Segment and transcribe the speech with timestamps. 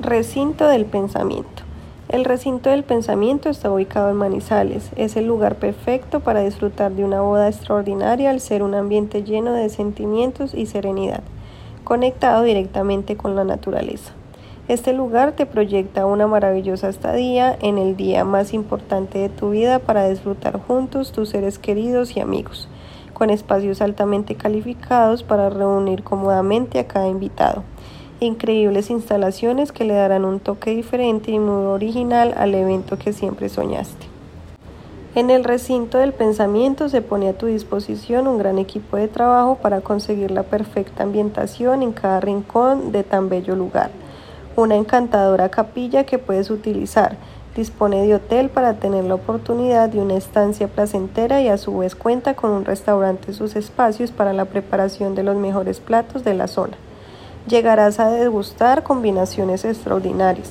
[0.00, 1.64] Recinto del pensamiento.
[2.08, 4.90] El recinto del pensamiento está ubicado en Manizales.
[4.94, 9.52] Es el lugar perfecto para disfrutar de una boda extraordinaria al ser un ambiente lleno
[9.54, 11.22] de sentimientos y serenidad,
[11.82, 14.12] conectado directamente con la naturaleza.
[14.68, 19.80] Este lugar te proyecta una maravillosa estadía en el día más importante de tu vida
[19.80, 22.68] para disfrutar juntos tus seres queridos y amigos,
[23.14, 27.64] con espacios altamente calificados para reunir cómodamente a cada invitado
[28.20, 33.48] increíbles instalaciones que le darán un toque diferente y muy original al evento que siempre
[33.48, 34.06] soñaste.
[35.14, 39.56] En el recinto del pensamiento se pone a tu disposición un gran equipo de trabajo
[39.56, 43.90] para conseguir la perfecta ambientación en cada rincón de tan bello lugar.
[44.54, 47.16] Una encantadora capilla que puedes utilizar.
[47.56, 51.96] Dispone de hotel para tener la oportunidad de una estancia placentera y a su vez
[51.96, 56.34] cuenta con un restaurante en sus espacios para la preparación de los mejores platos de
[56.34, 56.76] la zona
[57.46, 60.50] llegarás a degustar combinaciones extraordinarias,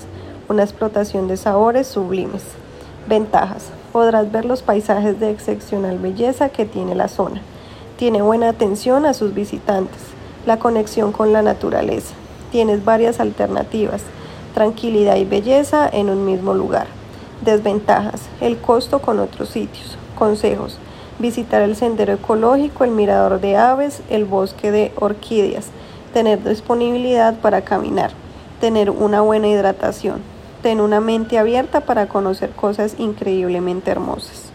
[0.49, 2.43] una explotación de sabores sublimes.
[3.07, 3.69] Ventajas.
[3.91, 7.41] Podrás ver los paisajes de excepcional belleza que tiene la zona.
[7.97, 10.01] Tiene buena atención a sus visitantes,
[10.45, 12.13] la conexión con la naturaleza.
[12.51, 14.03] Tienes varias alternativas,
[14.53, 16.87] tranquilidad y belleza en un mismo lugar.
[17.43, 18.21] Desventajas.
[18.41, 19.97] El costo con otros sitios.
[20.17, 20.77] Consejos.
[21.19, 25.71] Visitar el sendero ecológico, el mirador de aves, el bosque de orquídeas
[26.17, 28.09] tener disponibilidad para caminar,
[28.59, 30.23] tener una buena hidratación,
[30.63, 34.46] tener una mente abierta para conocer cosas increíblemente hermosas.